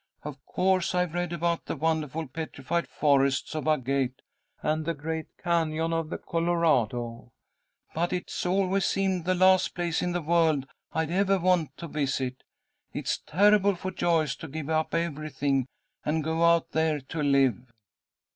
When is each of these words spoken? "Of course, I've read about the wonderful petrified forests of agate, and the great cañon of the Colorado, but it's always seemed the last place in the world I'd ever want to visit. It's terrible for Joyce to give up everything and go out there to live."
"Of 0.23 0.43
course, 0.47 0.95
I've 0.95 1.13
read 1.13 1.31
about 1.31 1.67
the 1.67 1.75
wonderful 1.75 2.25
petrified 2.27 2.87
forests 2.87 3.53
of 3.53 3.67
agate, 3.67 4.23
and 4.63 4.83
the 4.83 4.95
great 4.95 5.27
cañon 5.37 5.93
of 5.93 6.09
the 6.09 6.17
Colorado, 6.17 7.31
but 7.93 8.11
it's 8.11 8.43
always 8.43 8.83
seemed 8.85 9.25
the 9.25 9.35
last 9.35 9.75
place 9.75 10.01
in 10.01 10.11
the 10.11 10.19
world 10.23 10.65
I'd 10.91 11.11
ever 11.11 11.37
want 11.37 11.77
to 11.77 11.87
visit. 11.87 12.41
It's 12.91 13.19
terrible 13.27 13.75
for 13.75 13.91
Joyce 13.91 14.35
to 14.37 14.47
give 14.47 14.71
up 14.71 14.95
everything 14.95 15.67
and 16.03 16.23
go 16.23 16.45
out 16.45 16.71
there 16.71 16.99
to 17.01 17.21
live." 17.21 17.71